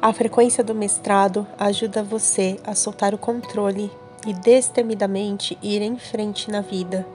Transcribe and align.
A 0.00 0.12
frequência 0.12 0.62
do 0.62 0.74
mestrado 0.74 1.46
ajuda 1.58 2.02
você 2.02 2.60
a 2.64 2.74
soltar 2.74 3.14
o 3.14 3.18
controle 3.18 3.90
e 4.26 4.32
destemidamente 4.34 5.58
ir 5.62 5.80
em 5.80 5.96
frente 5.96 6.50
na 6.50 6.60
vida, 6.60 7.06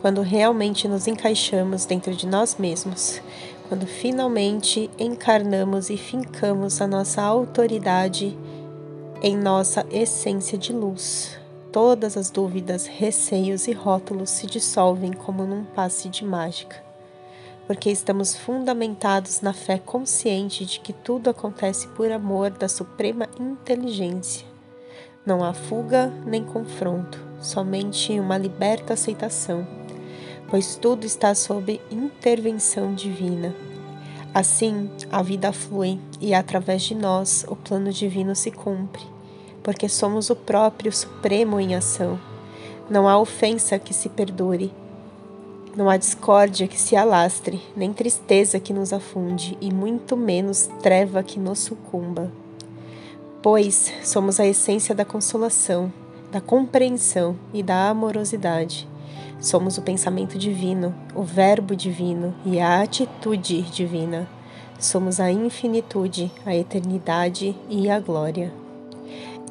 quando 0.00 0.20
realmente 0.20 0.86
nos 0.86 1.06
encaixamos 1.06 1.86
dentro 1.86 2.14
de 2.14 2.26
nós 2.26 2.56
mesmos, 2.58 3.20
quando 3.68 3.86
finalmente 3.86 4.90
encarnamos 4.98 5.88
e 5.88 5.96
fincamos 5.96 6.80
a 6.82 6.86
nossa 6.86 7.22
autoridade 7.22 8.36
em 9.22 9.36
nossa 9.36 9.86
essência 9.90 10.58
de 10.58 10.72
luz. 10.72 11.38
Todas 11.72 12.18
as 12.18 12.30
dúvidas, 12.30 12.86
receios 12.86 13.66
e 13.66 13.72
rótulos 13.72 14.28
se 14.28 14.46
dissolvem 14.46 15.12
como 15.12 15.44
num 15.44 15.64
passe 15.64 16.10
de 16.10 16.24
mágica 16.24 16.91
porque 17.66 17.90
estamos 17.90 18.36
fundamentados 18.36 19.40
na 19.40 19.52
fé 19.52 19.78
consciente 19.78 20.66
de 20.66 20.80
que 20.80 20.92
tudo 20.92 21.30
acontece 21.30 21.86
por 21.88 22.10
amor 22.10 22.50
da 22.50 22.68
suprema 22.68 23.28
inteligência. 23.38 24.46
Não 25.24 25.44
há 25.44 25.54
fuga 25.54 26.12
nem 26.26 26.44
confronto, 26.44 27.18
somente 27.40 28.18
uma 28.18 28.36
liberta 28.36 28.94
aceitação, 28.94 29.66
pois 30.48 30.74
tudo 30.74 31.06
está 31.06 31.34
sob 31.34 31.80
intervenção 31.90 32.94
divina. 32.94 33.54
Assim, 34.34 34.90
a 35.10 35.22
vida 35.22 35.52
flui 35.52 35.98
e 36.20 36.34
através 36.34 36.82
de 36.82 36.94
nós 36.94 37.44
o 37.48 37.54
plano 37.54 37.92
divino 37.92 38.34
se 38.34 38.50
cumpre, 38.50 39.02
porque 39.62 39.88
somos 39.88 40.30
o 40.30 40.36
próprio 40.36 40.92
Supremo 40.92 41.60
em 41.60 41.74
ação. 41.74 42.18
Não 42.90 43.06
há 43.08 43.18
ofensa 43.18 43.78
que 43.78 43.94
se 43.94 44.08
perdure 44.08 44.72
não 45.76 45.88
há 45.88 45.96
discórdia 45.96 46.68
que 46.68 46.78
se 46.78 46.94
alastre, 46.94 47.60
nem 47.74 47.92
tristeza 47.92 48.60
que 48.60 48.72
nos 48.72 48.92
afunde, 48.92 49.56
e 49.60 49.72
muito 49.72 50.16
menos 50.16 50.68
treva 50.82 51.22
que 51.22 51.38
nos 51.38 51.60
sucumba. 51.60 52.30
Pois 53.42 53.92
somos 54.04 54.38
a 54.38 54.46
essência 54.46 54.94
da 54.94 55.04
consolação, 55.04 55.92
da 56.30 56.40
compreensão 56.40 57.36
e 57.52 57.62
da 57.62 57.88
amorosidade. 57.88 58.88
Somos 59.40 59.76
o 59.78 59.82
pensamento 59.82 60.38
divino, 60.38 60.94
o 61.14 61.22
Verbo 61.22 61.74
divino 61.74 62.34
e 62.44 62.60
a 62.60 62.82
atitude 62.82 63.62
divina. 63.62 64.28
Somos 64.78 65.18
a 65.18 65.32
infinitude, 65.32 66.30
a 66.46 66.54
eternidade 66.54 67.56
e 67.68 67.90
a 67.90 67.98
glória. 67.98 68.52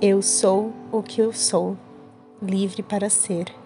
Eu 0.02 0.22
sou 0.22 0.72
o 0.92 1.04
que 1.04 1.22
eu 1.22 1.34
sou, 1.34 1.76
livre 2.42 2.82
para 2.82 3.10
ser. 3.10 3.61